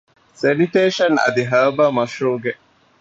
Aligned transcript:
ސެނިޓޭޝަން 0.39 1.17
އަދި 1.21 1.43
ހާރބަރ 1.51 1.89
މަޝްރޫޢުގެ 1.97 2.53